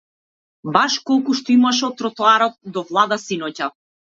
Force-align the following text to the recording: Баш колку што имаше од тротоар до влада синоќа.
Баш 0.77 0.95
колку 1.09 1.35
што 1.41 1.53
имаше 1.57 1.85
од 1.89 1.95
тротоар 2.01 2.49
до 2.79 2.87
влада 2.89 3.23
синоќа. 3.29 3.73